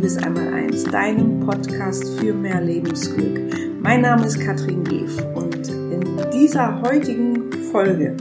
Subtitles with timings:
[0.00, 3.54] Liebes Einmaleins, deinem Podcast für mehr Lebensglück.
[3.82, 8.16] Mein Name ist Katrin Geef und in dieser heutigen Folge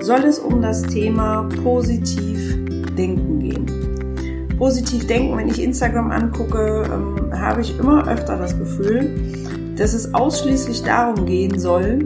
[0.00, 2.54] soll es um das Thema positiv
[2.98, 4.58] denken gehen.
[4.58, 9.08] Positiv denken, wenn ich Instagram angucke, ähm, habe ich immer öfter das Gefühl,
[9.78, 12.00] dass es ausschließlich darum gehen soll,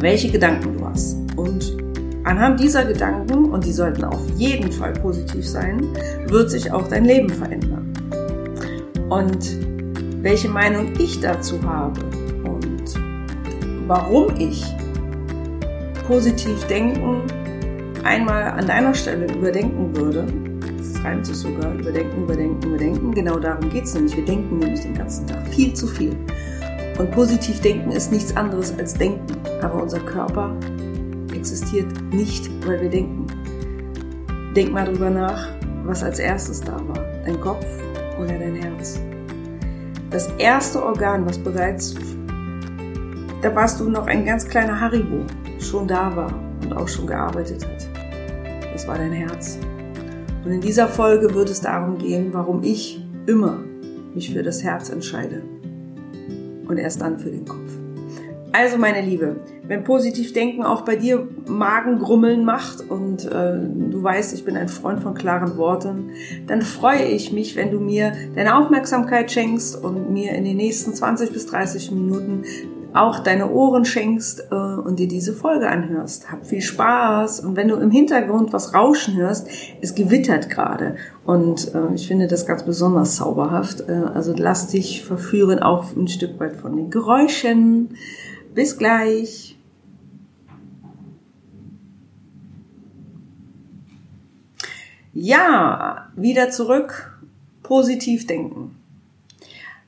[0.00, 1.16] welche Gedanken du hast.
[1.36, 1.78] Und
[2.24, 5.86] Anhand dieser Gedanken, und die sollten auf jeden Fall positiv sein,
[6.26, 7.53] wird sich auch dein Leben verändern.
[9.14, 9.60] Und
[10.24, 12.00] welche Meinung ich dazu habe
[12.42, 12.98] und
[13.86, 14.64] warum ich
[16.08, 17.22] positiv denken
[18.02, 20.26] einmal an deiner Stelle überdenken würde,
[20.76, 24.16] das reimt sich sogar, überdenken, überdenken, überdenken, genau darum geht es nämlich.
[24.16, 26.16] Wir denken nämlich den ganzen Tag viel zu viel.
[26.98, 30.56] Und positiv denken ist nichts anderes als denken, aber unser Körper
[31.32, 33.28] existiert nicht, weil wir denken.
[34.56, 35.50] Denk mal drüber nach,
[35.84, 37.04] was als erstes da war.
[37.24, 37.64] Dein Kopf
[38.18, 39.00] oder dein Herz.
[40.10, 41.94] Das erste Organ, was bereits,
[43.42, 45.24] da warst du noch ein ganz kleiner Haribo,
[45.58, 47.88] schon da war und auch schon gearbeitet hat.
[48.72, 49.58] Das war dein Herz.
[50.44, 53.58] Und in dieser Folge wird es darum gehen, warum ich immer
[54.14, 55.42] mich für das Herz entscheide
[56.68, 57.63] und erst dann für den Kopf.
[58.56, 59.34] Also meine Liebe,
[59.66, 64.68] wenn positiv denken auch bei dir Magengrummeln macht und äh, du weißt, ich bin ein
[64.68, 66.10] Freund von klaren Worten,
[66.46, 70.94] dann freue ich mich, wenn du mir deine Aufmerksamkeit schenkst und mir in den nächsten
[70.94, 72.44] 20 bis 30 Minuten
[72.92, 76.30] auch deine Ohren schenkst äh, und dir diese Folge anhörst.
[76.30, 79.48] Hab viel Spaß und wenn du im Hintergrund was rauschen hörst,
[79.80, 83.88] es gewittert gerade und äh, ich finde das ganz besonders zauberhaft.
[83.88, 87.96] Äh, also lass dich verführen auch ein Stück weit von den Geräuschen.
[88.54, 89.58] Bis gleich.
[95.12, 97.18] Ja, wieder zurück.
[97.62, 98.76] Positiv denken.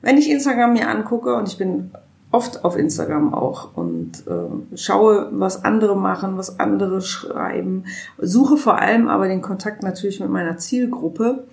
[0.01, 1.91] Wenn ich Instagram mir angucke und ich bin
[2.31, 7.85] oft auf Instagram auch und äh, schaue, was andere machen, was andere schreiben,
[8.17, 11.47] suche vor allem aber den Kontakt natürlich mit meiner Zielgruppe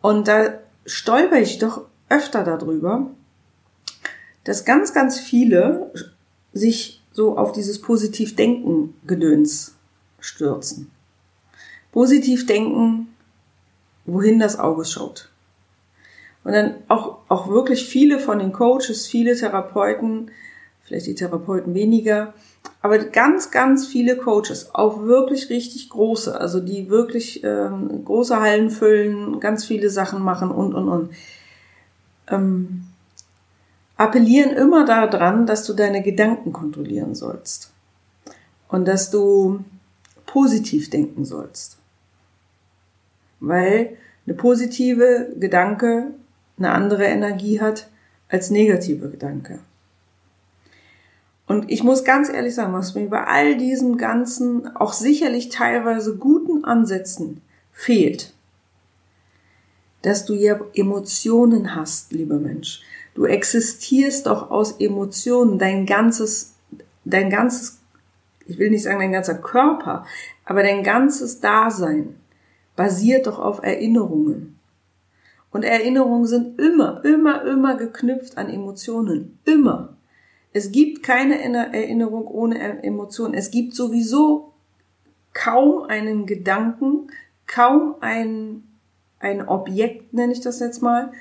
[0.00, 0.54] und da
[0.84, 3.06] stolper ich doch öfter darüber,
[4.44, 5.92] dass ganz, ganz viele
[6.52, 9.74] sich so auf dieses Positiv-Denken Gedöns
[10.20, 10.90] stürzen.
[11.92, 13.08] Positiv denken,
[14.06, 15.28] wohin das Auge schaut.
[16.44, 20.30] Und dann auch, auch wirklich viele von den Coaches, viele Therapeuten,
[20.82, 22.32] vielleicht die Therapeuten weniger,
[22.82, 28.70] aber ganz, ganz viele Coaches, auch wirklich richtig große, also die wirklich ähm, große Hallen
[28.70, 31.10] füllen, ganz viele Sachen machen und, und, und.
[32.28, 32.84] Ähm,
[34.00, 37.70] appellieren immer daran, dass du deine Gedanken kontrollieren sollst
[38.68, 39.62] und dass du
[40.24, 41.76] positiv denken sollst.
[43.40, 46.14] Weil eine positive Gedanke
[46.56, 47.90] eine andere Energie hat
[48.30, 49.58] als negative Gedanke.
[51.46, 56.16] Und ich muss ganz ehrlich sagen, was mir bei all diesen ganzen, auch sicherlich teilweise
[56.16, 58.32] guten Ansätzen fehlt,
[60.00, 62.82] dass du ja Emotionen hast, lieber Mensch.
[63.14, 66.54] Du existierst doch aus Emotionen, dein ganzes,
[67.04, 67.80] dein ganzes,
[68.46, 70.06] ich will nicht sagen dein ganzer Körper,
[70.44, 72.16] aber dein ganzes Dasein
[72.76, 74.58] basiert doch auf Erinnerungen.
[75.50, 79.38] Und Erinnerungen sind immer, immer, immer geknüpft an Emotionen.
[79.44, 79.96] Immer.
[80.52, 83.34] Es gibt keine Erinnerung ohne Emotionen.
[83.34, 84.52] Es gibt sowieso
[85.32, 87.08] kaum einen Gedanken,
[87.46, 88.64] kaum ein,
[89.18, 91.12] ein Objekt, nenne ich das jetzt mal,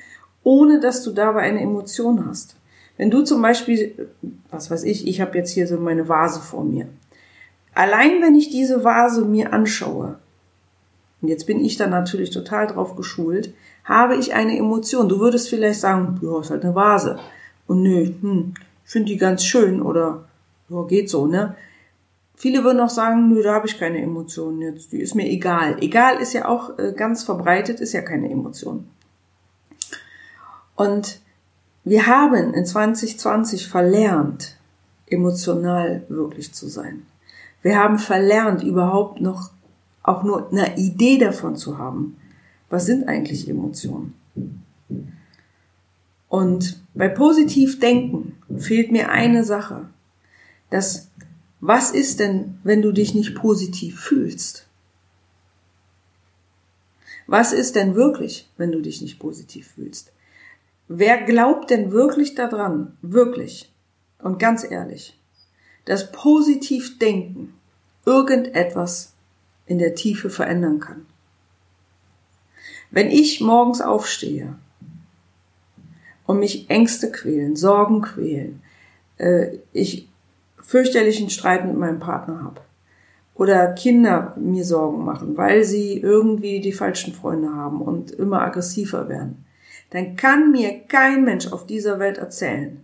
[0.43, 2.55] ohne dass du dabei eine Emotion hast.
[2.97, 4.09] Wenn du zum Beispiel,
[4.49, 6.87] was weiß ich, ich habe jetzt hier so meine Vase vor mir.
[7.73, 10.19] Allein wenn ich diese Vase mir anschaue,
[11.21, 15.09] und jetzt bin ich da natürlich total drauf geschult, habe ich eine Emotion.
[15.09, 17.19] Du würdest vielleicht sagen, ja, ist halt eine Vase.
[17.67, 18.53] Und nö, hm,
[18.85, 20.25] finde die ganz schön oder
[20.69, 21.55] ja, geht so, ne?
[22.35, 25.77] Viele würden auch sagen, nö, da habe ich keine Emotionen jetzt, die ist mir egal.
[25.81, 28.87] Egal ist ja auch äh, ganz verbreitet, ist ja keine Emotion.
[30.79, 31.19] Und
[31.83, 34.55] wir haben in 2020 verlernt,
[35.07, 37.05] emotional wirklich zu sein.
[37.61, 39.51] Wir haben verlernt, überhaupt noch
[40.03, 42.15] auch nur eine Idee davon zu haben.
[42.69, 44.13] Was sind eigentlich Emotionen?
[46.29, 49.89] Und bei positiv denken fehlt mir eine Sache.
[50.69, 51.09] Das,
[51.59, 54.65] was ist denn, wenn du dich nicht positiv fühlst?
[57.27, 60.13] Was ist denn wirklich, wenn du dich nicht positiv fühlst?
[60.91, 63.71] Wer glaubt denn wirklich daran, wirklich
[64.23, 65.15] und ganz ehrlich,
[65.85, 67.53] dass positiv denken
[68.07, 69.13] irgendetwas
[69.67, 71.05] in der Tiefe verändern kann?
[72.89, 74.55] Wenn ich morgens aufstehe
[76.25, 78.63] und mich Ängste quälen, Sorgen quälen,
[79.17, 80.09] äh, ich
[80.57, 82.61] fürchterlichen Streit mit meinem Partner habe
[83.35, 89.07] oder Kinder mir Sorgen machen, weil sie irgendwie die falschen Freunde haben und immer aggressiver
[89.07, 89.45] werden,
[89.91, 92.83] dann kann mir kein Mensch auf dieser Welt erzählen,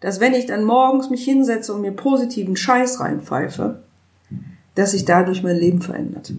[0.00, 3.82] dass wenn ich dann morgens mich hinsetze und mir positiven Scheiß reinpfeife,
[4.74, 6.32] dass sich dadurch mein Leben verändert.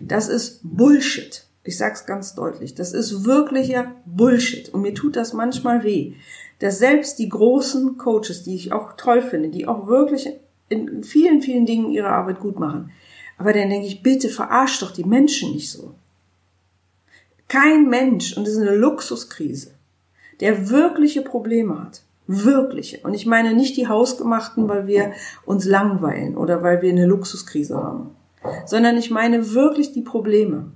[0.00, 1.44] Das ist Bullshit.
[1.62, 2.74] Ich sag's ganz deutlich.
[2.74, 4.68] Das ist wirklicher Bullshit.
[4.70, 6.14] Und mir tut das manchmal weh,
[6.58, 10.28] dass selbst die großen Coaches, die ich auch toll finde, die auch wirklich
[10.68, 12.92] in vielen, vielen Dingen ihre Arbeit gut machen.
[13.36, 15.94] Aber dann denke ich, bitte verarsch doch die Menschen nicht so.
[17.50, 19.72] Kein Mensch, und das ist eine Luxuskrise,
[20.38, 25.14] der wirkliche Probleme hat, wirkliche, und ich meine nicht die hausgemachten, weil wir
[25.46, 28.10] uns langweilen oder weil wir eine Luxuskrise haben,
[28.66, 30.70] sondern ich meine wirklich die Probleme.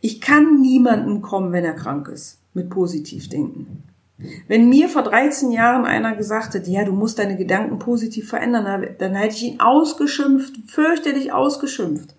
[0.00, 3.84] Ich kann niemanden kommen, wenn er krank ist, mit positiv denken.
[4.48, 8.88] Wenn mir vor 13 Jahren einer gesagt hätte, ja, du musst deine Gedanken positiv verändern,
[8.98, 12.16] dann hätte ich ihn ausgeschimpft, fürchterlich ausgeschimpft.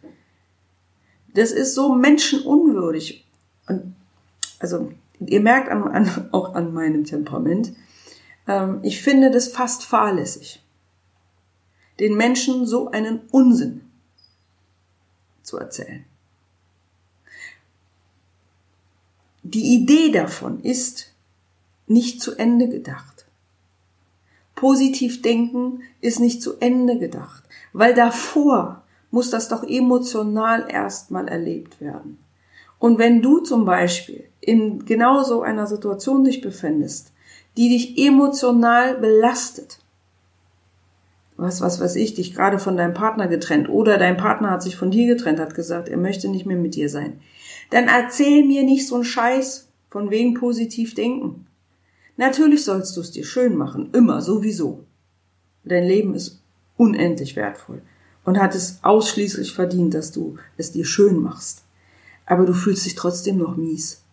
[1.34, 3.24] Das ist so menschenunwürdig.
[3.68, 3.96] Und
[4.60, 7.74] also, ihr merkt an, an, auch an meinem Temperament,
[8.48, 10.62] ähm, ich finde das fast fahrlässig,
[12.00, 13.82] den Menschen so einen Unsinn
[15.44, 16.06] zu erzählen.
[19.44, 21.12] Die Idee davon ist,
[21.88, 23.26] nicht zu Ende gedacht.
[24.56, 27.44] Positiv denken ist nicht zu Ende gedacht,
[27.74, 32.23] weil davor muss das doch emotional erstmal erlebt werden.
[32.84, 37.14] Und wenn du zum Beispiel in genau so einer Situation dich befindest,
[37.56, 39.80] die dich emotional belastet,
[41.38, 44.76] was, was weiß ich, dich gerade von deinem Partner getrennt oder dein Partner hat sich
[44.76, 47.22] von dir getrennt, hat gesagt, er möchte nicht mehr mit dir sein,
[47.70, 51.48] dann erzähl mir nicht so einen Scheiß von wegen positiv denken.
[52.18, 54.84] Natürlich sollst du es dir schön machen, immer sowieso.
[55.64, 56.42] Dein Leben ist
[56.76, 57.82] unendlich wertvoll
[58.26, 61.64] und hat es ausschließlich verdient, dass du es dir schön machst.
[62.26, 64.04] Aber du fühlst dich trotzdem noch mies.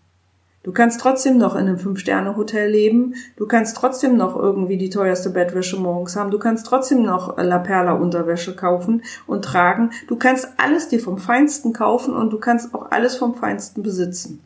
[0.63, 5.31] Du kannst trotzdem noch in einem Fünf-Sterne-Hotel leben, du kannst trotzdem noch irgendwie die teuerste
[5.31, 10.49] Bettwäsche morgens haben, du kannst trotzdem noch La Perla Unterwäsche kaufen und tragen, du kannst
[10.59, 14.41] alles dir vom Feinsten kaufen und du kannst auch alles vom Feinsten besitzen.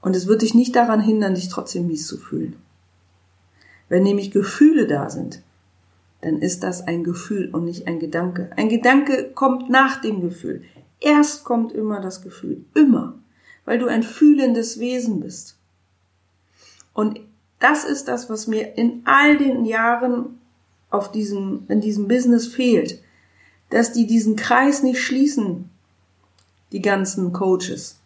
[0.00, 2.56] Und es wird dich nicht daran hindern, dich trotzdem mies zu fühlen.
[3.88, 5.40] Wenn nämlich Gefühle da sind,
[6.20, 8.50] dann ist das ein Gefühl und nicht ein Gedanke.
[8.56, 10.62] Ein Gedanke kommt nach dem Gefühl.
[11.04, 12.64] Erst kommt immer das Gefühl.
[12.74, 13.18] Immer.
[13.66, 15.58] Weil du ein fühlendes Wesen bist.
[16.94, 17.20] Und
[17.58, 20.40] das ist das, was mir in all den Jahren
[20.88, 23.02] auf diesem, in diesem Business fehlt.
[23.68, 25.68] Dass die diesen Kreis nicht schließen,
[26.72, 28.00] die ganzen Coaches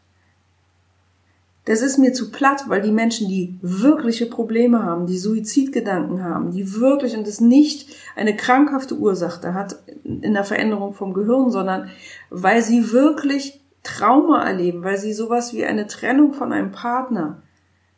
[1.69, 6.51] das ist mir zu platt, weil die Menschen, die wirkliche Probleme haben, die Suizidgedanken haben,
[6.51, 11.91] die wirklich und es nicht eine krankhafte Ursache hat in der Veränderung vom Gehirn, sondern
[12.31, 17.43] weil sie wirklich Trauma erleben, weil sie sowas wie eine Trennung von einem Partner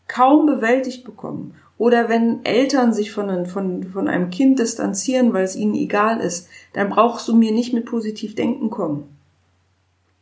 [0.08, 1.54] kaum bewältigt bekommen.
[1.78, 6.48] Oder wenn Eltern sich von, von, von einem Kind distanzieren, weil es ihnen egal ist,
[6.72, 9.16] dann brauchst du mir nicht mit positiv denken kommen.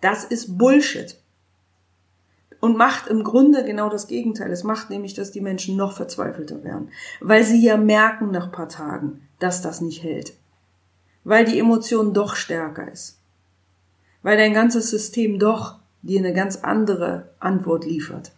[0.02, 1.16] Das ist Bullshit
[2.60, 4.50] und macht im Grunde genau das Gegenteil.
[4.50, 8.68] Es macht nämlich, dass die Menschen noch verzweifelter werden, weil sie ja merken nach paar
[8.68, 10.34] Tagen, dass das nicht hält,
[11.24, 13.18] weil die Emotion doch stärker ist,
[14.22, 18.32] weil dein ganzes System doch dir eine ganz andere Antwort liefert.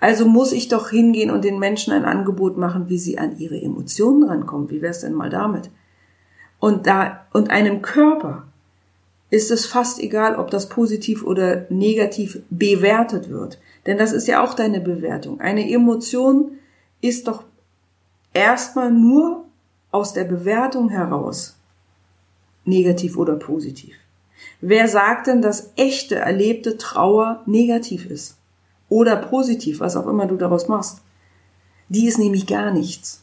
[0.00, 3.60] Also muss ich doch hingehen und den Menschen ein Angebot machen, wie sie an ihre
[3.60, 4.70] Emotionen rankommen.
[4.70, 5.70] Wie wär's denn mal damit?
[6.58, 8.49] Und da, und einem Körper
[9.30, 13.58] ist es fast egal, ob das positiv oder negativ bewertet wird.
[13.86, 15.40] Denn das ist ja auch deine Bewertung.
[15.40, 16.58] Eine Emotion
[17.00, 17.44] ist doch
[18.34, 19.44] erstmal nur
[19.90, 21.56] aus der Bewertung heraus
[22.64, 23.94] negativ oder positiv.
[24.60, 28.36] Wer sagt denn, dass echte erlebte Trauer negativ ist?
[28.88, 31.00] Oder positiv, was auch immer du daraus machst?
[31.88, 33.22] Die ist nämlich gar nichts.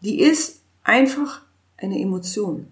[0.00, 1.42] Die ist einfach
[1.76, 2.68] eine Emotion.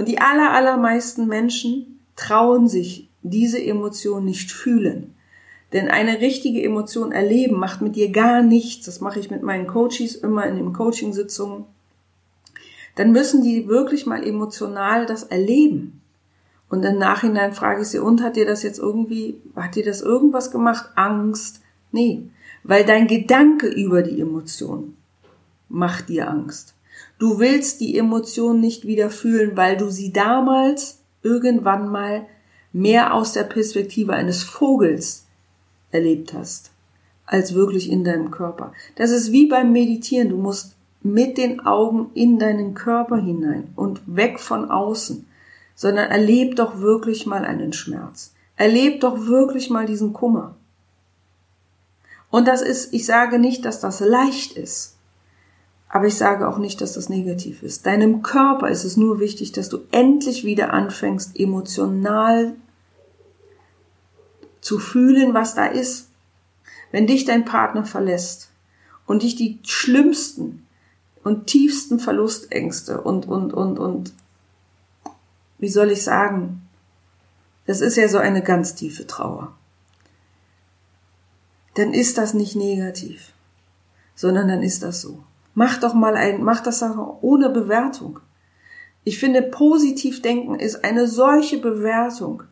[0.00, 5.14] Und die aller, allermeisten Menschen trauen sich diese Emotion nicht fühlen.
[5.74, 8.86] Denn eine richtige Emotion erleben macht mit dir gar nichts.
[8.86, 11.66] Das mache ich mit meinen Coaches immer in den Coachingsitzungen.
[12.94, 16.00] Dann müssen die wirklich mal emotional das erleben.
[16.70, 20.00] Und im Nachhinein frage ich sie, und hat dir das jetzt irgendwie, hat dir das
[20.00, 20.88] irgendwas gemacht?
[20.94, 21.60] Angst?
[21.92, 22.22] Nee,
[22.62, 24.96] weil dein Gedanke über die Emotion
[25.68, 26.72] macht dir Angst.
[27.20, 32.26] Du willst die Emotion nicht wieder fühlen, weil du sie damals irgendwann mal
[32.72, 35.26] mehr aus der Perspektive eines Vogels
[35.90, 36.70] erlebt hast,
[37.26, 38.72] als wirklich in deinem Körper.
[38.94, 40.30] Das ist wie beim Meditieren.
[40.30, 45.26] Du musst mit den Augen in deinen Körper hinein und weg von außen,
[45.74, 48.32] sondern erleb doch wirklich mal einen Schmerz.
[48.56, 50.54] Erleb doch wirklich mal diesen Kummer.
[52.30, 54.96] Und das ist, ich sage nicht, dass das leicht ist,
[55.92, 57.84] aber ich sage auch nicht, dass das negativ ist.
[57.84, 62.54] Deinem Körper ist es nur wichtig, dass du endlich wieder anfängst, emotional
[64.60, 66.08] zu fühlen, was da ist.
[66.92, 68.50] Wenn dich dein Partner verlässt
[69.06, 70.64] und dich die schlimmsten
[71.24, 74.12] und tiefsten Verlustängste und, und, und, und,
[75.58, 76.68] wie soll ich sagen,
[77.66, 79.56] das ist ja so eine ganz tiefe Trauer.
[81.74, 83.32] Dann ist das nicht negativ,
[84.14, 85.24] sondern dann ist das so.
[85.54, 86.82] Mach doch mal ein, mach das
[87.22, 88.20] ohne Bewertung.
[89.04, 92.42] Ich finde, positiv denken ist eine solche Bewertung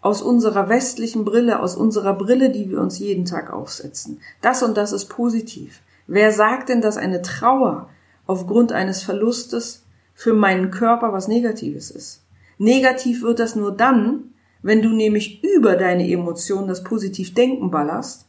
[0.00, 4.20] aus unserer westlichen Brille, aus unserer Brille, die wir uns jeden Tag aufsetzen.
[4.40, 5.80] Das und das ist positiv.
[6.06, 7.88] Wer sagt denn, dass eine Trauer
[8.26, 12.22] aufgrund eines Verlustes für meinen Körper was Negatives ist?
[12.58, 18.26] Negativ wird das nur dann, wenn du nämlich über deine Emotionen das positiv Denken ballerst.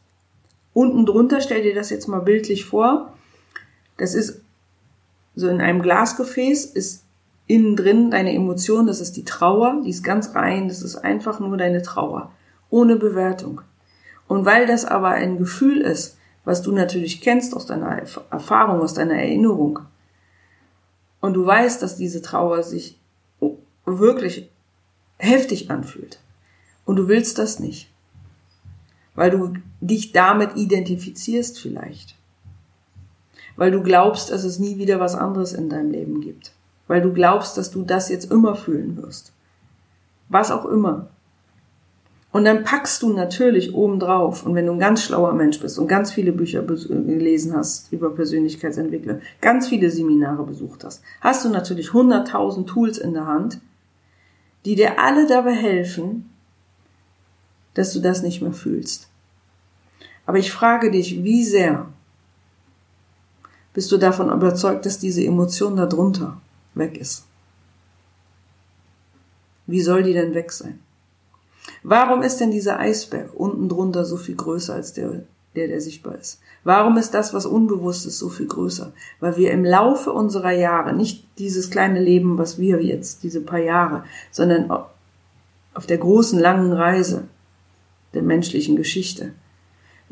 [0.72, 3.12] Unten drunter, stell dir das jetzt mal bildlich vor,
[4.00, 4.40] das ist
[5.36, 7.04] so in einem Glasgefäß, ist
[7.46, 11.38] innen drin deine Emotion, das ist die Trauer, die ist ganz rein, das ist einfach
[11.38, 12.32] nur deine Trauer,
[12.70, 13.60] ohne Bewertung.
[14.26, 18.94] Und weil das aber ein Gefühl ist, was du natürlich kennst aus deiner Erfahrung, aus
[18.94, 19.80] deiner Erinnerung,
[21.20, 22.98] und du weißt, dass diese Trauer sich
[23.84, 24.48] wirklich
[25.18, 26.20] heftig anfühlt,
[26.86, 27.90] und du willst das nicht,
[29.14, 29.52] weil du
[29.82, 32.16] dich damit identifizierst vielleicht,
[33.60, 36.52] weil du glaubst, dass es nie wieder was anderes in deinem Leben gibt
[36.90, 39.32] weil du glaubst, dass du das jetzt immer fühlen wirst.
[40.28, 41.06] Was auch immer.
[42.32, 45.86] Und dann packst du natürlich obendrauf, und wenn du ein ganz schlauer Mensch bist und
[45.86, 51.90] ganz viele Bücher gelesen hast über Persönlichkeitsentwicklung, ganz viele Seminare besucht hast, hast du natürlich
[51.90, 53.60] 100.000 Tools in der Hand,
[54.64, 56.28] die dir alle dabei helfen,
[57.74, 59.08] dass du das nicht mehr fühlst.
[60.26, 61.86] Aber ich frage dich, wie sehr
[63.72, 66.40] bist du davon überzeugt, dass diese Emotion darunter
[66.74, 67.24] weg ist.
[69.66, 70.80] Wie soll die denn weg sein?
[71.82, 75.22] Warum ist denn dieser Eisberg unten drunter so viel größer als der,
[75.54, 76.40] der, der sichtbar ist?
[76.64, 78.92] Warum ist das, was unbewusst ist, so viel größer?
[79.20, 83.60] Weil wir im Laufe unserer Jahre, nicht dieses kleine Leben, was wir jetzt, diese paar
[83.60, 84.70] Jahre, sondern
[85.72, 87.28] auf der großen, langen Reise
[88.12, 89.32] der menschlichen Geschichte,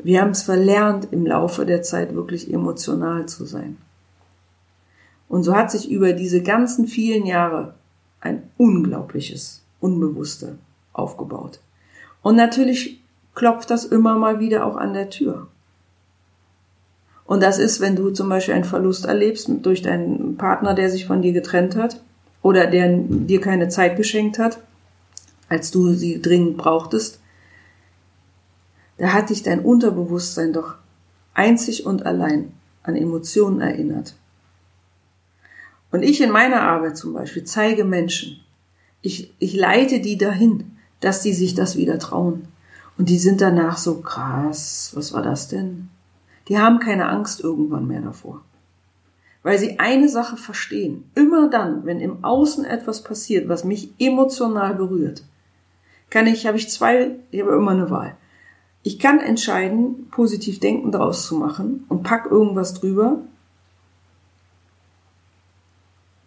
[0.01, 3.77] wir haben es verlernt, im Laufe der Zeit wirklich emotional zu sein.
[5.27, 7.75] Und so hat sich über diese ganzen vielen Jahre
[8.21, 10.57] ein unglaubliches Unbewusste
[10.93, 11.59] aufgebaut.
[12.21, 13.01] Und natürlich
[13.35, 15.47] klopft das immer mal wieder auch an der Tür.
[17.25, 21.05] Und das ist, wenn du zum Beispiel einen Verlust erlebst durch deinen Partner, der sich
[21.05, 22.01] von dir getrennt hat
[22.41, 24.59] oder der dir keine Zeit geschenkt hat,
[25.47, 27.19] als du sie dringend brauchtest.
[28.99, 30.75] Da hat dich dein Unterbewusstsein doch
[31.33, 32.51] einzig und allein
[32.83, 34.15] an Emotionen erinnert.
[35.91, 38.41] Und ich in meiner Arbeit zum Beispiel zeige Menschen,
[39.01, 42.49] ich, ich leite die dahin, dass die sich das wieder trauen.
[42.97, 45.89] Und die sind danach so krass, was war das denn?
[46.49, 48.41] Die haben keine Angst irgendwann mehr davor.
[49.41, 51.09] Weil sie eine Sache verstehen.
[51.15, 55.23] Immer dann, wenn im Außen etwas passiert, was mich emotional berührt,
[56.09, 58.17] kann ich, habe ich zwei, ich habe immer eine Wahl.
[58.83, 63.19] Ich kann entscheiden, positiv denken draus zu machen und pack irgendwas drüber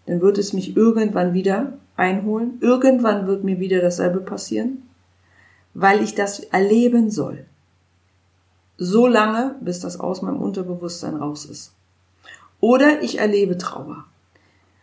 [0.06, 2.58] dann wird es mich irgendwann wieder einholen.
[2.60, 4.88] Irgendwann wird mir wieder dasselbe passieren,
[5.74, 7.46] weil ich das erleben soll.
[8.78, 11.72] So lange, bis das aus meinem Unterbewusstsein raus ist.
[12.60, 14.04] Oder ich erlebe Trauer.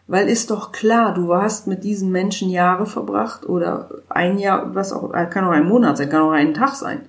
[0.07, 4.91] Weil ist doch klar, du hast mit diesen Menschen Jahre verbracht oder ein Jahr, was
[4.91, 7.01] auch, kann auch ein Monat sein, kann auch ein Tag sein.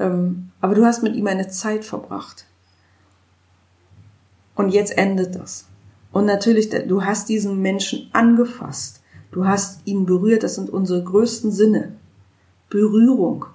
[0.00, 2.46] Ähm, aber du hast mit ihm eine Zeit verbracht.
[4.56, 5.66] Und jetzt endet das.
[6.10, 9.00] Und natürlich, du hast diesen Menschen angefasst.
[9.30, 10.42] Du hast ihn berührt.
[10.42, 11.92] Das sind unsere größten Sinne.
[12.68, 13.46] Berührung.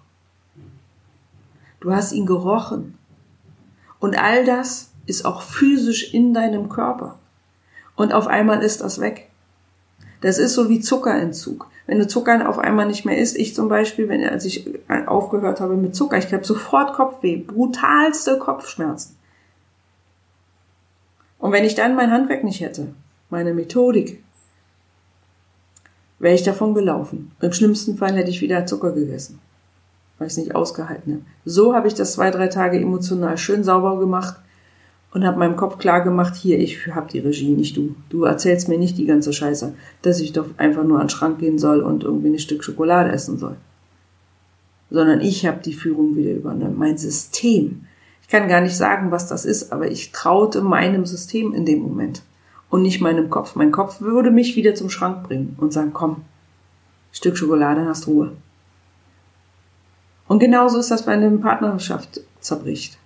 [1.81, 2.97] Du hast ihn gerochen.
[3.99, 7.19] Und all das ist auch physisch in deinem Körper.
[7.95, 9.29] Und auf einmal ist das weg.
[10.21, 11.67] Das ist so wie Zuckerentzug.
[11.87, 14.67] Wenn du Zucker auf einmal nicht mehr isst, ich zum Beispiel, wenn, als ich
[15.05, 19.15] aufgehört habe mit Zucker, ich habe sofort Kopfweh, brutalste Kopfschmerzen.
[21.37, 22.87] Und wenn ich dann mein Handwerk nicht hätte,
[23.29, 24.23] meine Methodik,
[26.17, 27.31] wäre ich davon gelaufen.
[27.41, 29.39] Im schlimmsten Fall hätte ich wieder Zucker gegessen.
[30.17, 31.25] weil ich es nicht ausgehalten habe.
[31.43, 34.37] So habe ich das zwei, drei Tage emotional schön sauber gemacht
[35.15, 37.95] und habe meinem Kopf klar gemacht, hier, ich habe die Regie, nicht du.
[38.09, 41.39] Du erzählst mir nicht die ganze Scheiße, dass ich doch einfach nur an den Schrank
[41.39, 43.55] gehen soll und irgendwie ein Stück Schokolade essen soll.
[44.89, 47.85] Sondern ich habe die Führung wieder übernommen, mein System.
[48.23, 51.79] Ich kann gar nicht sagen, was das ist, aber ich traute meinem System in dem
[51.79, 52.21] Moment
[52.69, 53.55] und nicht meinem Kopf.
[53.55, 56.25] Mein Kopf würde mich wieder zum Schrank bringen und sagen, komm,
[57.13, 58.33] Stück Schokolade, hast Ruhe.
[60.27, 62.97] Und genauso ist das bei einer Partnerschaft zerbricht.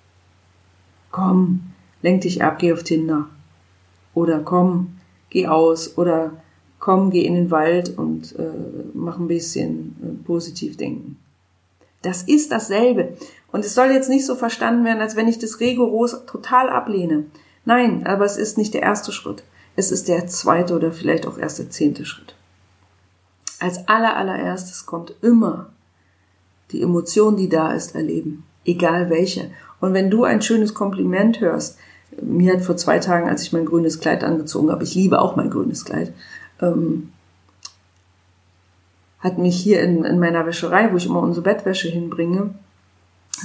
[1.12, 1.70] Komm,
[2.02, 3.30] lenk dich ab, geh auf Tinder.
[4.14, 4.98] Oder komm,
[5.30, 5.98] geh aus.
[5.98, 6.32] Oder
[6.80, 8.52] komm, geh in den Wald und äh,
[8.94, 11.18] mach ein bisschen äh, positiv denken.
[12.02, 13.18] Das ist dasselbe.
[13.52, 17.26] Und es soll jetzt nicht so verstanden werden, als wenn ich das rigoros total ablehne.
[17.66, 19.44] Nein, aber es ist nicht der erste Schritt.
[19.76, 22.36] Es ist der zweite oder vielleicht auch erst der zehnte Schritt.
[23.60, 25.70] Als aller allererstes kommt immer
[26.72, 28.44] die Emotion, die da ist, erleben.
[28.66, 29.52] Egal welche.
[29.82, 31.78] Und wenn du ein schönes Kompliment hörst,
[32.22, 35.36] mir hat vor zwei Tagen, als ich mein grünes Kleid angezogen habe, ich liebe auch
[35.36, 36.14] mein grünes Kleid,
[36.62, 37.12] ähm,
[39.20, 42.52] hat mich hier in, in meiner Wäscherei, wo ich immer unsere Bettwäsche hinbringe,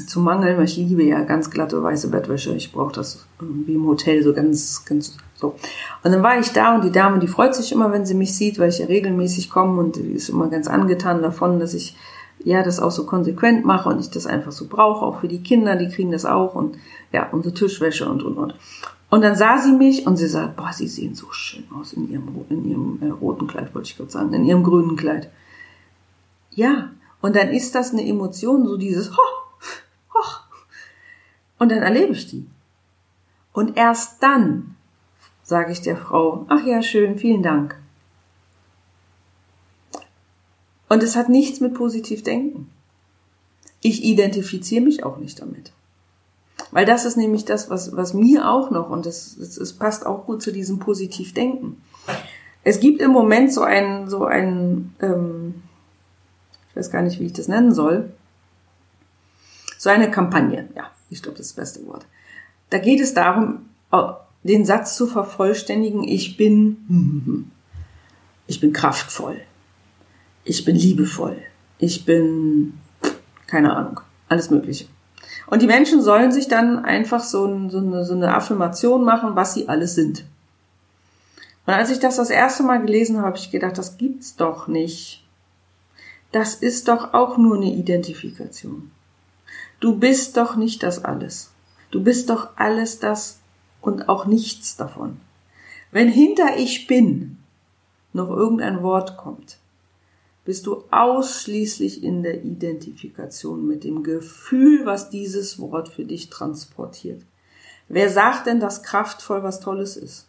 [0.07, 2.55] zu mangeln, weil ich liebe ja ganz glatte weiße Bettwäsche.
[2.55, 5.55] Ich brauche das wie im Hotel so ganz, ganz so.
[6.03, 8.35] Und dann war ich da und die Dame, die freut sich immer, wenn sie mich
[8.37, 11.97] sieht, weil ich ja regelmäßig komme und die ist immer ganz angetan davon, dass ich
[12.45, 15.43] ja das auch so konsequent mache und ich das einfach so brauche, auch für die
[15.43, 16.77] Kinder, die kriegen das auch und
[17.13, 18.55] ja, unsere Tischwäsche und und und.
[19.11, 22.11] Und dann sah sie mich und sie sagt, boah, sie sehen so schön aus in
[22.11, 25.31] ihrem, in ihrem äh, roten Kleid, wollte ich gerade sagen, in ihrem grünen Kleid.
[26.51, 29.23] Ja, und dann ist das eine Emotion, so dieses, ho,
[30.15, 30.21] ho.
[31.59, 32.47] Und dann erlebe ich die.
[33.53, 34.75] Und erst dann
[35.45, 37.77] sage ich der Frau, ach ja, schön, vielen Dank.
[40.89, 42.71] Und es hat nichts mit positiv denken.
[43.81, 45.73] Ich identifiziere mich auch nicht damit.
[46.71, 50.07] Weil das ist nämlich das, was, was mir auch noch, und das, das, das passt
[50.07, 51.83] auch gut zu diesem positiv denken.
[52.63, 55.63] Es gibt im Moment so ein, so ein, ähm,
[56.71, 58.13] ich weiß gar nicht, wie ich das nennen soll,
[59.79, 62.07] so eine Kampagne, ja, ich glaube, das ist das beste Wort.
[62.71, 63.67] Da geht es darum,
[64.43, 67.51] den Satz zu vervollständigen, ich bin,
[68.47, 69.41] ich bin kraftvoll,
[70.45, 71.37] ich bin liebevoll,
[71.79, 72.75] ich bin,
[73.47, 74.87] keine Ahnung, alles Mögliche.
[75.47, 79.55] Und die Menschen sollen sich dann einfach so, so, eine, so eine Affirmation machen, was
[79.55, 80.25] sie alles sind.
[81.67, 84.69] Und als ich das das erste Mal gelesen habe, habe ich gedacht, das gibt's doch
[84.69, 85.25] nicht
[86.35, 88.91] das ist doch auch nur eine Identifikation.
[89.79, 91.53] Du bist doch nicht das alles.
[91.93, 93.39] Du bist doch alles das
[93.81, 95.21] und auch nichts davon.
[95.93, 97.39] Wenn hinter ich bin
[98.13, 99.59] noch irgendein Wort kommt,
[100.45, 107.23] bist du ausschließlich in der Identifikation mit dem Gefühl, was dieses Wort für dich transportiert.
[107.89, 110.27] Wer sagt denn, dass kraftvoll was Tolles ist?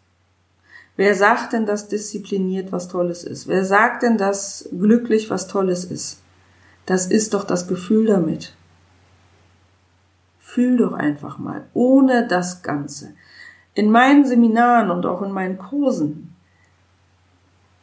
[0.97, 3.47] Wer sagt denn, dass diszipliniert was Tolles ist?
[3.47, 6.19] Wer sagt denn, dass glücklich was Tolles ist?
[6.85, 8.53] Das ist doch das Gefühl damit.
[10.39, 13.13] Fühl doch einfach mal, ohne das Ganze.
[13.73, 16.33] In meinen Seminaren und auch in meinen Kursen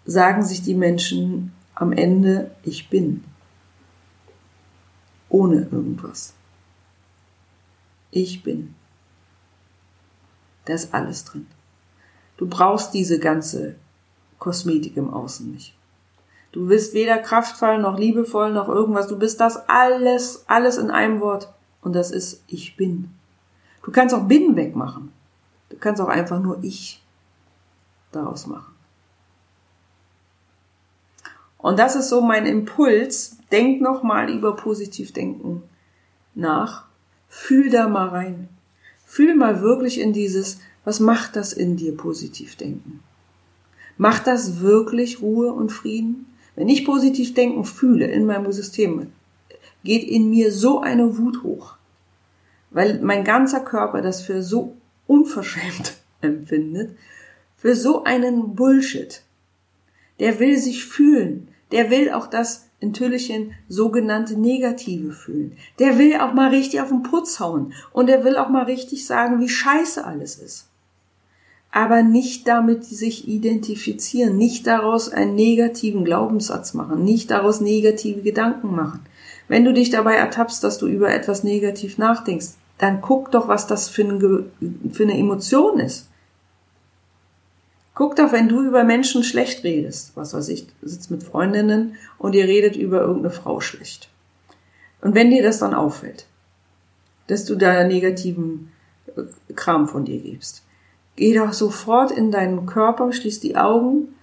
[0.07, 3.25] sagen sich die Menschen am Ende, ich bin.
[5.29, 6.35] Ohne irgendwas.
[8.11, 8.75] Ich bin.
[10.65, 11.47] Da ist alles drin.
[12.37, 13.77] Du brauchst diese ganze
[14.39, 15.75] Kosmetik im Außen nicht.
[16.53, 19.09] Du bist weder kraftvoll noch liebevoll noch irgendwas.
[19.09, 21.53] Du bist das alles, alles in einem Wort.
[21.81, 23.11] Und das ist ich bin.
[23.83, 25.13] Du kannst auch bin wegmachen.
[25.71, 27.03] Du kannst auch einfach nur ich
[28.13, 28.72] daraus machen.
[31.62, 33.38] Und das ist so mein Impuls.
[33.51, 35.62] Denk nochmal über Positivdenken
[36.35, 36.85] nach.
[37.29, 38.48] Fühl da mal rein.
[39.07, 43.03] Fühl mal wirklich in dieses, was macht das in dir positiv denken?
[43.96, 46.27] Macht das wirklich Ruhe und Frieden?
[46.57, 49.12] Wenn ich positiv denken fühle in meinem System,
[49.85, 51.77] geht in mir so eine Wut hoch,
[52.70, 56.96] weil mein ganzer Körper das für so unverschämt empfindet,
[57.57, 59.22] für so einen Bullshit.
[60.20, 65.57] Der will sich fühlen, der will auch das in Tüllchen sogenannte Negative fühlen.
[65.79, 69.07] Der will auch mal richtig auf den Putz hauen und der will auch mal richtig
[69.07, 70.69] sagen, wie scheiße alles ist
[71.73, 78.77] aber nicht damit sich identifizieren, nicht daraus einen negativen Glaubenssatz machen, nicht daraus negative Gedanken
[78.77, 79.01] machen.
[79.49, 83.67] Wenn du dich dabei ertappst, dass du über etwas negativ nachdenkst, dann guck doch, was
[83.67, 84.45] das für eine,
[84.93, 86.09] für eine Emotion ist.
[87.95, 92.35] Guck doch, wenn du über Menschen schlecht redest, was weiß ich, sitzt mit Freundinnen und
[92.35, 94.09] ihr redet über irgendeine Frau schlecht.
[95.03, 96.27] Und wenn dir das dann auffällt,
[97.27, 98.73] dass du da negativen
[99.15, 99.23] äh,
[99.55, 100.63] Kram von dir gibst,
[101.17, 104.15] geh doch sofort in deinen Körper, schließ die Augen,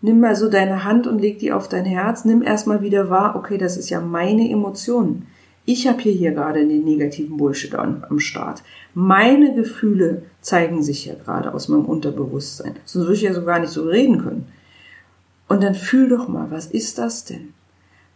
[0.00, 3.34] nimm mal so deine Hand und leg die auf dein Herz, nimm erstmal wieder wahr,
[3.34, 5.26] okay, das ist ja meine Emotion.
[5.72, 8.64] Ich habe hier, hier gerade den negativen Bullshit an, am Start.
[8.92, 12.74] Meine Gefühle zeigen sich ja gerade aus meinem Unterbewusstsein.
[12.84, 14.48] Sonst würde ich ja so gar nicht so reden können.
[15.46, 17.54] Und dann fühl doch mal, was ist das denn?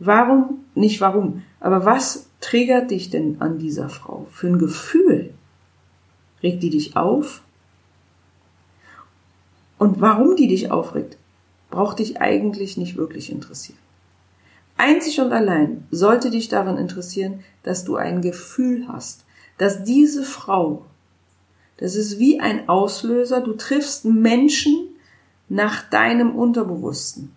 [0.00, 5.32] Warum, nicht warum, aber was triggert dich denn an dieser Frau für ein Gefühl?
[6.42, 7.44] Regt die dich auf?
[9.78, 11.18] Und warum die dich aufregt,
[11.70, 13.78] braucht dich eigentlich nicht wirklich interessieren.
[14.84, 19.24] Einzig und allein sollte dich daran interessieren, dass du ein Gefühl hast,
[19.56, 20.84] dass diese Frau,
[21.78, 24.88] das ist wie ein Auslöser, du triffst Menschen
[25.48, 27.32] nach deinem Unterbewussten.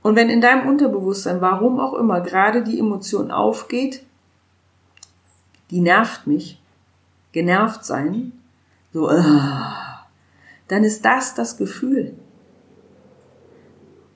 [0.00, 4.04] Und wenn in deinem Unterbewusstsein, warum auch immer, gerade die Emotion aufgeht,
[5.72, 6.62] die nervt mich,
[7.32, 8.32] genervt sein,
[8.92, 9.22] so, äh,
[10.68, 12.14] dann ist das das Gefühl.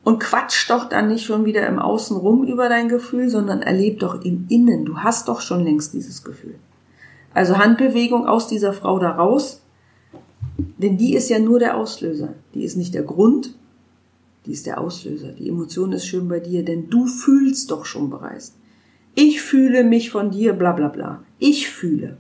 [0.05, 4.01] Und quatsch doch dann nicht schon wieder im Außen rum über dein Gefühl, sondern erleb
[4.01, 4.85] doch im Innen.
[4.85, 6.57] Du hast doch schon längst dieses Gefühl.
[7.33, 9.63] Also Handbewegung aus dieser Frau da raus,
[10.79, 12.35] denn die ist ja nur der Auslöser.
[12.55, 13.55] Die ist nicht der Grund,
[14.47, 15.33] die ist der Auslöser.
[15.33, 18.55] Die Emotion ist schön bei dir, denn du fühlst doch schon bereits.
[19.15, 21.25] Ich fühle mich von dir, bla bla bla.
[21.39, 22.19] Ich fühle.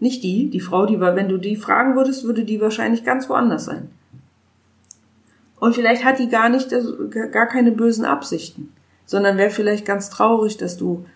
[0.00, 3.28] Nicht die, die Frau, die war, wenn du die fragen würdest, würde die wahrscheinlich ganz
[3.28, 3.88] woanders sein.
[5.62, 6.74] Und vielleicht hat die gar nicht,
[7.30, 8.72] gar keine bösen Absichten,
[9.06, 11.06] sondern wäre vielleicht ganz traurig, dass du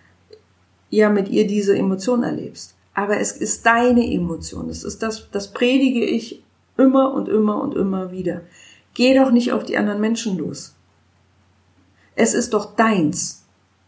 [0.89, 2.77] ja mit ihr diese Emotion erlebst.
[2.95, 4.69] Aber es ist deine Emotion.
[4.69, 6.45] Das ist das, das predige ich
[6.77, 8.43] immer und immer und immer wieder.
[8.95, 10.77] Geh doch nicht auf die anderen Menschen los.
[12.15, 13.45] Es ist doch deins,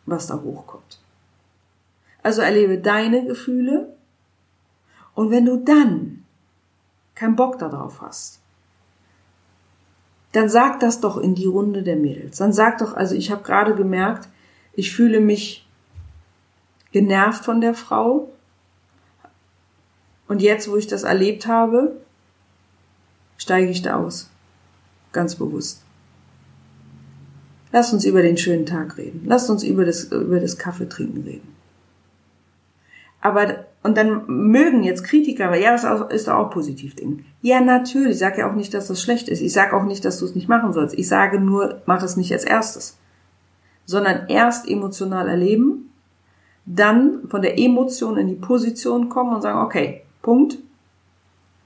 [0.06, 0.98] was da hochkommt.
[2.24, 3.94] Also erlebe deine Gefühle
[5.14, 6.24] und wenn du dann
[7.14, 8.37] keinen Bock darauf hast,
[10.32, 12.38] dann sag das doch in die Runde der Mädels.
[12.38, 14.28] Dann sag doch, also ich habe gerade gemerkt,
[14.74, 15.66] ich fühle mich
[16.92, 18.30] genervt von der Frau.
[20.26, 21.96] Und jetzt, wo ich das erlebt habe,
[23.38, 24.30] steige ich da aus.
[25.12, 25.82] Ganz bewusst.
[27.72, 29.22] Lass uns über den schönen Tag reden.
[29.24, 31.57] Lass uns über das, über das Kaffeetrinken reden.
[33.20, 37.24] Aber, und dann mögen jetzt Kritiker, ja, das ist auch positiv Ding.
[37.42, 38.12] Ja, natürlich.
[38.12, 39.40] Ich sage ja auch nicht, dass das schlecht ist.
[39.40, 40.96] Ich sage auch nicht, dass du es nicht machen sollst.
[40.96, 42.98] Ich sage nur, mach es nicht als erstes.
[43.86, 45.90] Sondern erst emotional erleben,
[46.66, 50.58] dann von der Emotion in die Position kommen und sagen, okay, Punkt,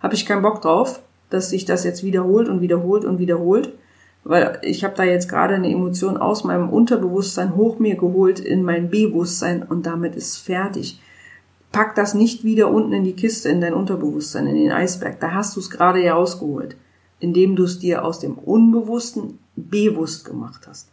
[0.01, 3.73] habe ich keinen Bock drauf, dass sich das jetzt wiederholt und wiederholt und wiederholt,
[4.25, 8.63] weil ich habe da jetzt gerade eine Emotion aus meinem Unterbewusstsein hoch mir geholt in
[8.63, 11.01] mein Bewusstsein und damit ist fertig.
[11.73, 15.19] Pack das nicht wieder unten in die Kiste, in dein Unterbewusstsein, in den Eisberg.
[15.21, 16.77] Da hast du es gerade ja rausgeholt,
[17.19, 20.89] indem du es dir aus dem Unbewussten bewusst gemacht hast.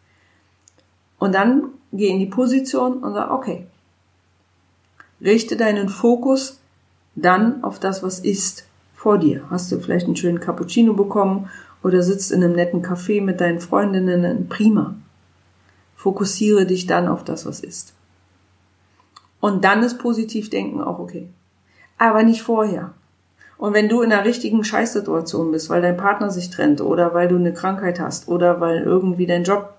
[1.18, 3.68] Und dann geh in die Position und sag, okay,
[5.22, 6.60] richte deinen Fokus
[7.16, 9.44] dann auf das, was ist vor dir.
[9.50, 11.50] Hast du vielleicht einen schönen Cappuccino bekommen
[11.84, 14.48] oder sitzt in einem netten Café mit deinen Freundinnen?
[14.48, 14.96] Prima.
[15.96, 17.94] Fokussiere dich dann auf das, was ist.
[19.40, 21.28] Und dann ist Positivdenken auch okay.
[21.98, 22.94] Aber nicht vorher.
[23.58, 27.28] Und wenn du in einer richtigen Scheißsituation bist, weil dein Partner sich trennt oder weil
[27.28, 29.74] du eine Krankheit hast oder weil irgendwie dein Job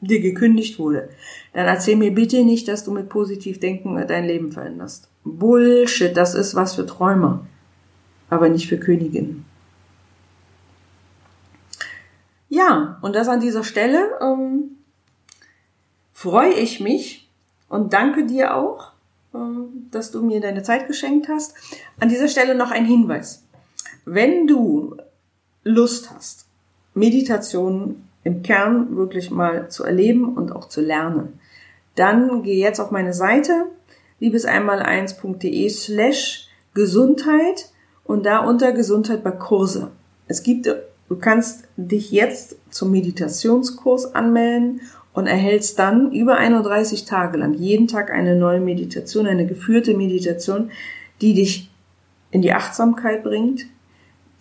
[0.00, 1.08] dir gekündigt wurde,
[1.52, 5.08] dann erzähl mir bitte nicht, dass du mit Positivdenken dein Leben veränderst.
[5.24, 7.46] Bullshit, das ist was für Träumer
[8.34, 9.44] aber nicht für Königinnen.
[12.48, 14.76] Ja, und das an dieser Stelle ähm,
[16.12, 17.28] freue ich mich
[17.68, 18.92] und danke dir auch,
[19.90, 21.54] dass du mir deine Zeit geschenkt hast.
[22.00, 23.44] An dieser Stelle noch ein Hinweis.
[24.04, 24.96] Wenn du
[25.62, 26.46] Lust hast,
[26.94, 31.40] Meditation im Kern wirklich mal zu erleben und auch zu lernen,
[31.94, 33.66] dann geh jetzt auf meine Seite
[34.20, 37.70] liebeseinmal1.de slash Gesundheit
[38.04, 39.90] und da unter Gesundheit bei Kurse.
[40.26, 44.80] Es gibt, du kannst dich jetzt zum Meditationskurs anmelden
[45.14, 50.70] und erhältst dann über 31 Tage lang jeden Tag eine neue Meditation, eine geführte Meditation,
[51.22, 51.70] die dich
[52.32, 53.66] in die Achtsamkeit bringt,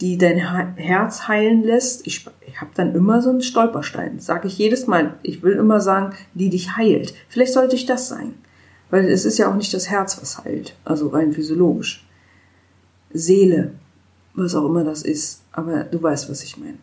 [0.01, 0.37] die dein
[0.75, 2.05] Herz heilen lässt.
[2.07, 5.13] Ich, ich habe dann immer so einen Stolperstein, sage ich jedes Mal.
[5.21, 7.13] Ich will immer sagen, die dich heilt.
[7.29, 8.33] Vielleicht sollte ich das sein,
[8.89, 12.05] weil es ist ja auch nicht das Herz, was heilt, also rein physiologisch.
[13.13, 13.73] Seele,
[14.33, 16.79] was auch immer das ist, aber du weißt, was ich meine.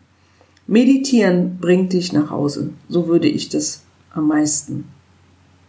[0.71, 4.85] Meditieren bringt dich nach Hause, so würde ich das am meisten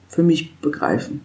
[0.06, 1.22] für mich begreifen.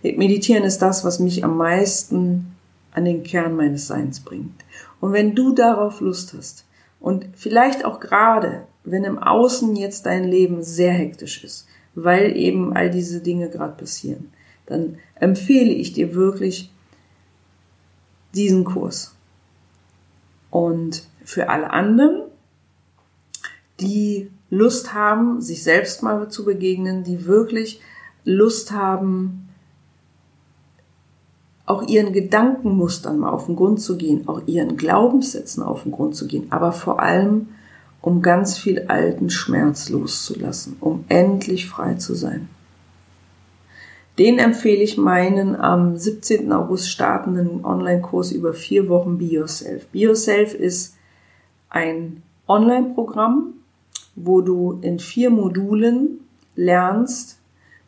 [0.00, 2.54] Meditieren ist das, was mich am meisten
[2.92, 4.64] an den Kern meines Seins bringt.
[5.00, 6.66] Und wenn du darauf Lust hast
[7.00, 12.76] und vielleicht auch gerade, wenn im Außen jetzt dein Leben sehr hektisch ist, weil eben
[12.76, 14.30] all diese Dinge gerade passieren,
[14.66, 16.70] dann empfehle ich dir wirklich
[18.36, 19.16] diesen Kurs.
[20.52, 22.23] Und für alle anderen,
[23.80, 27.80] die Lust haben, sich selbst mal zu begegnen, die wirklich
[28.24, 29.48] Lust haben,
[31.66, 36.14] auch ihren Gedankenmustern mal auf den Grund zu gehen, auch ihren Glaubenssätzen auf den Grund
[36.14, 37.48] zu gehen, aber vor allem,
[38.02, 42.48] um ganz viel alten Schmerz loszulassen, um endlich frei zu sein.
[44.18, 46.52] Den empfehle ich meinen am 17.
[46.52, 49.18] August startenden Online-Kurs über vier Wochen.
[49.18, 50.94] Be Yourself ist
[51.68, 53.54] ein Online-Programm,
[54.16, 56.20] wo du in vier Modulen
[56.56, 57.38] lernst,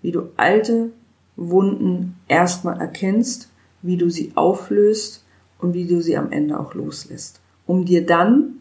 [0.02, 0.90] wie du alte
[1.36, 3.50] Wunden erstmal erkennst,
[3.82, 5.24] wie du sie auflöst
[5.58, 8.56] und wie du sie am Ende auch loslässt, um dir dann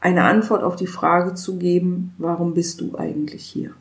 [0.00, 3.72] eine Antwort auf die Frage zu geben, warum bist du eigentlich hier?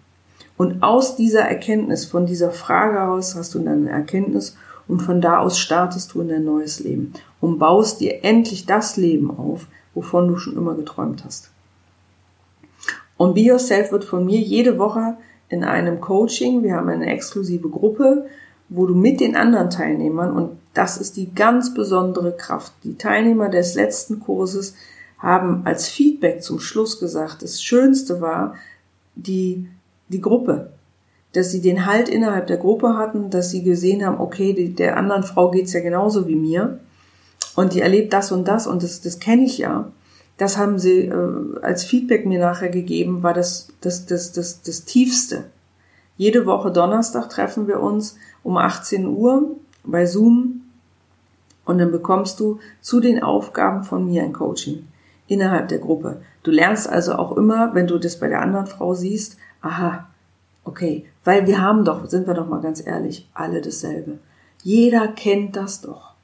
[0.58, 4.56] Und aus dieser Erkenntnis, von dieser Frage aus hast du dann eine Erkenntnis
[4.88, 8.98] und von da aus startest du in dein neues Leben und baust dir endlich das
[8.98, 11.52] Leben auf, wovon du schon immer geträumt hast.
[13.18, 15.18] Und Be Yourself wird von mir jede Woche
[15.50, 18.26] in einem Coaching, wir haben eine exklusive Gruppe,
[18.70, 23.50] wo du mit den anderen Teilnehmern, und das ist die ganz besondere Kraft, die Teilnehmer
[23.50, 24.76] des letzten Kurses
[25.20, 28.56] haben als Feedback zum Schluss gesagt, das Schönste war
[29.16, 29.68] die,
[30.10, 30.72] die Gruppe,
[31.34, 34.98] dass sie den Halt innerhalb der Gruppe hatten, dass sie gesehen haben, okay, die, der
[34.98, 36.80] anderen Frau geht's ja genauso wie mir.
[37.56, 39.92] Und die erlebt das und das und das, das kenne ich ja
[40.38, 44.86] das haben sie äh, als Feedback mir nachher gegeben, war das, das, das, das, das
[44.86, 45.46] Tiefste.
[46.18, 50.62] Jede Woche Donnerstag treffen wir uns um 18 Uhr bei Zoom
[51.66, 54.88] und dann bekommst du zu den Aufgaben von mir ein Coaching
[55.28, 56.22] innerhalb der Gruppe.
[56.44, 60.08] Du lernst also auch immer, wenn du das bei der anderen Frau siehst, aha,
[60.64, 64.20] okay, weil wir haben doch, sind wir doch mal ganz ehrlich, alle dasselbe.
[64.64, 66.15] Jeder kennt das doch.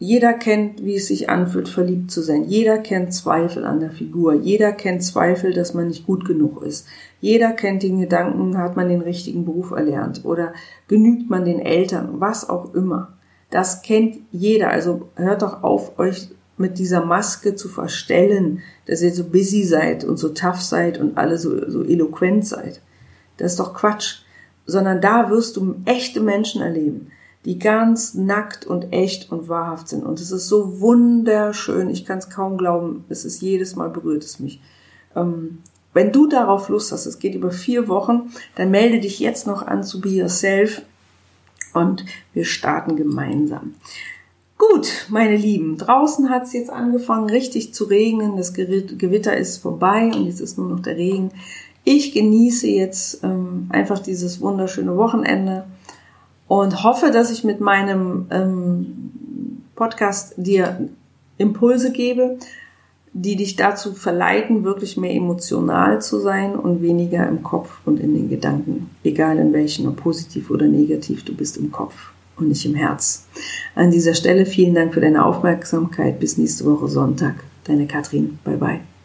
[0.00, 2.44] Jeder kennt, wie es sich anfühlt, verliebt zu sein.
[2.44, 4.34] Jeder kennt Zweifel an der Figur.
[4.34, 6.86] Jeder kennt Zweifel, dass man nicht gut genug ist.
[7.20, 10.52] Jeder kennt den Gedanken, hat man den richtigen Beruf erlernt oder
[10.86, 13.14] genügt man den Eltern, was auch immer.
[13.50, 14.70] Das kennt jeder.
[14.70, 20.04] Also hört doch auf, euch mit dieser Maske zu verstellen, dass ihr so busy seid
[20.04, 22.82] und so tough seid und alle so, so eloquent seid.
[23.36, 24.20] Das ist doch Quatsch.
[24.64, 27.10] Sondern da wirst du echte Menschen erleben
[27.48, 30.04] die ganz nackt und echt und wahrhaft sind.
[30.04, 31.88] Und es ist so wunderschön.
[31.88, 33.06] Ich kann es kaum glauben.
[33.08, 34.60] Es ist jedes Mal berührt es mich.
[35.16, 35.60] Ähm,
[35.94, 39.66] wenn du darauf Lust hast, es geht über vier Wochen, dann melde dich jetzt noch
[39.66, 40.82] an zu Be Yourself
[41.72, 43.76] und wir starten gemeinsam.
[44.58, 48.36] Gut, meine Lieben, draußen hat es jetzt angefangen richtig zu regnen.
[48.36, 51.30] Das Gewitter ist vorbei und jetzt ist nur noch der Regen.
[51.84, 55.64] Ich genieße jetzt ähm, einfach dieses wunderschöne Wochenende
[56.48, 59.12] und hoffe, dass ich mit meinem ähm,
[59.76, 60.88] Podcast dir
[61.36, 62.38] Impulse gebe,
[63.12, 68.14] die dich dazu verleiten, wirklich mehr emotional zu sein und weniger im Kopf und in
[68.14, 72.64] den Gedanken, egal in welchen, ob positiv oder negativ, du bist im Kopf und nicht
[72.64, 73.26] im Herz.
[73.74, 76.20] An dieser Stelle vielen Dank für deine Aufmerksamkeit.
[76.20, 77.36] Bis nächste Woche Sonntag.
[77.64, 78.38] Deine Katrin.
[78.44, 78.97] Bye bye.